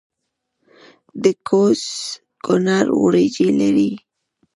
[1.23, 1.81] د کوز
[2.45, 3.91] کونړ وریجې لري